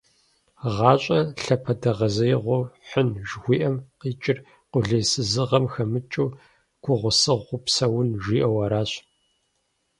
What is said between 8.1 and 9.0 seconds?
жиӏэу аращ.